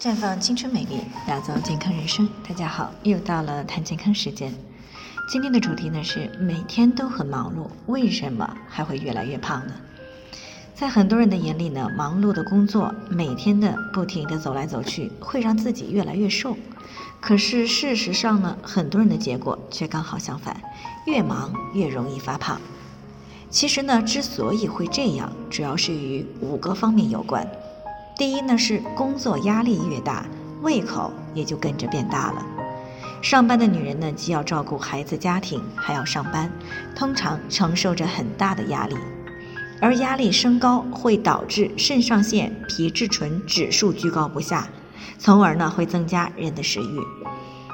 [0.00, 2.26] 绽放青春美丽，打造健康人生。
[2.48, 4.50] 大家好，又到了谈健康时间。
[5.30, 9.74] 今天的主题呢是每天都很忙碌，为什么还会越来越胖呢？
[10.74, 16.56] 在很多人的眼里呢，忙碌的工作，每天的不停的走来走去，会让自己越来越瘦。
[17.20, 20.58] 可是事实上呢，很多人的结果却刚好相反，
[21.04, 22.58] 越忙越容易发胖。
[23.50, 27.46] 其实呢，之所以会这样，主要是与五个方面有关。
[28.16, 30.26] 第一呢是工作压力越大，
[30.62, 32.44] 胃口也就跟着变大了。
[33.22, 36.50] 上班的女人呢，既要照顾孩子、家庭，还要上班，
[36.94, 38.96] 通常承受着很大的压力。
[39.80, 44.68] 而压力升高会导致肾上腺皮质醇指数居高不下，
[45.18, 47.00] 从而呢会增加人的食欲。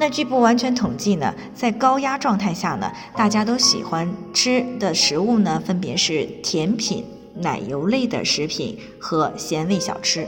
[0.00, 7.04] 那据不完全统计呢，在高压状态下呢，大家都喜欢吃的食物呢，分别是甜品。
[7.40, 10.26] 奶油类的食品和咸味小吃，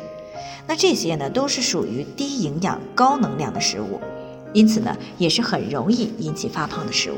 [0.67, 4.01] 那这些呢都是属于低营养、高能量的食物，
[4.53, 7.17] 因此呢也是很容易引起发胖的食物。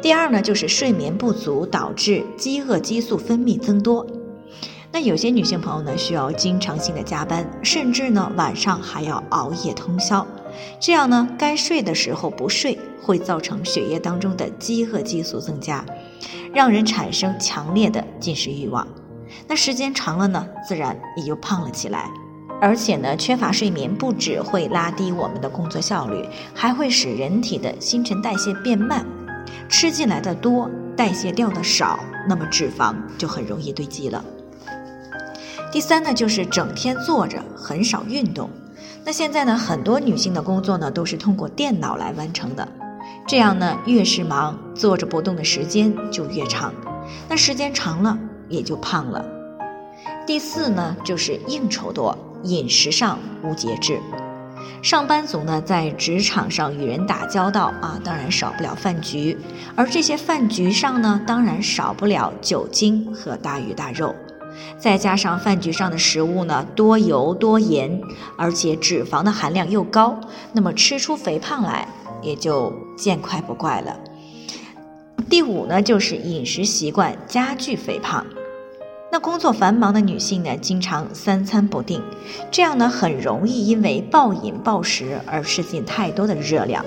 [0.00, 4.06] 第二呢就是睡眠不足导致饥饿激素分泌增多，
[4.92, 10.26] 那有些女性朋友呢需要经常性的加班，甚至呢晚上还要熬夜通宵，
[10.78, 15.84] 这样呢该睡的时候不睡，会造成血液当中的饥饿激素增加。
[16.52, 18.86] 让人产生强烈的进食欲望，
[19.46, 22.10] 那时间长了呢，自然也就胖了起来。
[22.60, 29.06] 而且呢，缺乏睡眠不只会拉低我们的工作效率，还会使人体的新陈代谢变慢，
[29.68, 34.24] 吃进来的多，代谢掉的少，那么脂肪就很容易堆积了。
[35.70, 38.50] 第三呢，就是整天坐着，很少运动。
[39.04, 42.66] 那现在呢，很多女性的工作呢，都是通过电脑来完成的。
[43.28, 46.72] 这样呢，越是忙，坐着不动的时间就越长，
[47.28, 49.22] 那时间长了也就胖了。
[50.26, 54.00] 第四呢，就是应酬多，饮食上无节制。
[54.80, 59.36] 上班族呢，在职场上与人打交道啊，当然少不了饭局，
[59.76, 64.14] 而这些饭局上呢，当然少不了酒精和大鱼大肉，
[64.78, 68.00] 再加上饭局上的食物呢，多油多盐，
[68.38, 70.18] 而且脂肪的含量又高，
[70.54, 71.86] 那么吃出肥胖来。
[72.22, 73.96] 也就见怪不怪了。
[75.28, 78.24] 第五呢，就是饮食习惯加剧肥胖。
[79.10, 82.02] 那工作繁忙的女性呢，经常三餐不定，
[82.50, 86.84] 这样呢，很容易因为暴饮暴食而吃进太多的热量，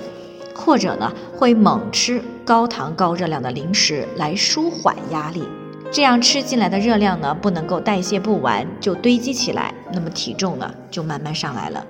[0.54, 5.42] 或者呢，会猛吃高糖高热量的零食来舒缓压力。
[5.90, 11.84] 这样吃进来的热量呢，不能够代谢不完，就堆积起来，那么体重呢，就慢慢上来了。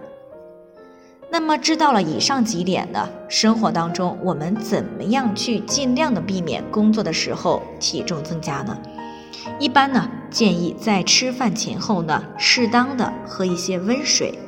[1.32, 8.76] 那么知道了以上几点呢，生活当中我们怎么样去尽量的避免工作的时候体重增加呢？
[9.58, 14.38] 一般呢建议在吃饭前后呢适当的喝一些温水，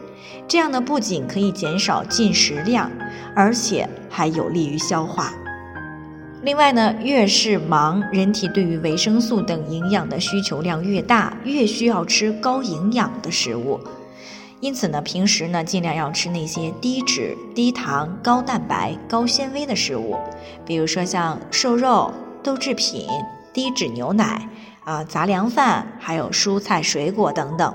[0.47, 2.91] 这样呢不仅可以减少进食量，
[3.34, 5.33] 而且还有利于消化。
[6.43, 13.81] 另外呢，越是忙，人体对于维生素等营养的需求量越大，越需要吃高营养的食物。
[14.64, 20.16] 因此呢，平时呢尽量要吃那些低脂、低糖、高蛋白、高纤维的食物，
[20.64, 22.10] 比如说像瘦肉、
[22.42, 23.06] 豆制品、
[23.52, 24.48] 低脂牛奶
[24.82, 27.75] 啊、杂粮饭，还有蔬菜水果等等。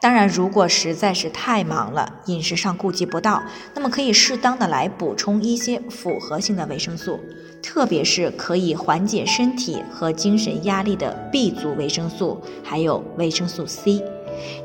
[0.00, 3.40] 当然，如果实在是太忙了，饮食上顾及不到，
[3.72, 7.20] 那么可以适当的来补充一些复合性的维生素，
[7.62, 14.02] 特别是可以缓解身体和精神压力的 B 族维生素，还有维生素 C。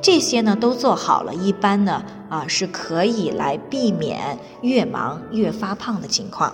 [0.02, 6.54] 这些呢都做好了，一般呢啊是可以来避免越忙越发胖的情况。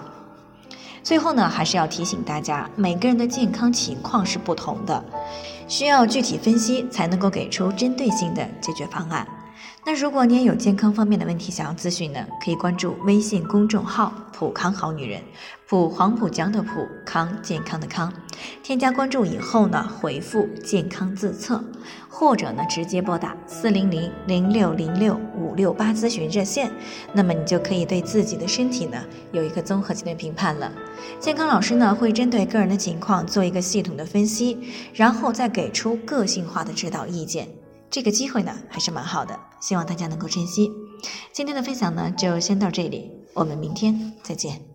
[1.03, 5.03] 最后呢，还是要提醒大家，每个人的健康情况是不同的，
[5.67, 9.27] 需要具体分析才能够给出针对性的解决方案。
[9.85, 15.21] 那如果你也有健康方面的问题想要咨询呢，可以关注微信公众号“普康好女人”，
[15.69, 18.11] 普黄浦江的普康健康的康。
[18.63, 21.63] 添加关注以后呢，回复“健康自测”，
[22.09, 26.71] 或者呢直接拨打四零零零六零六五六八咨询热线，
[27.13, 28.97] 那么你就可以对自己的身体呢
[29.31, 30.71] 有一个综合性的评判了。
[31.19, 34.57] 健康老师呢会针对个人的情况做一个系统的分析，
[34.95, 37.47] 然后再给出个性化的指导意见。
[37.95, 40.69] 这个机会呢还是蛮好的，希望大家能够珍惜。
[41.31, 44.74] 今天的分享呢就先到这里，我们明天再见。